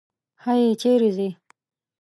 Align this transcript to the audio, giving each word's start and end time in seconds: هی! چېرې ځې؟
هی! 0.43 0.63
چېرې 0.81 1.09
ځې؟ 1.17 1.27